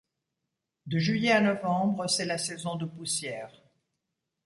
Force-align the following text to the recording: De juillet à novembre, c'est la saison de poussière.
De 0.87 0.97
juillet 0.97 1.29
à 1.31 1.41
novembre, 1.41 2.07
c'est 2.09 2.25
la 2.25 2.39
saison 2.39 2.75
de 2.75 2.85
poussière. 2.87 3.53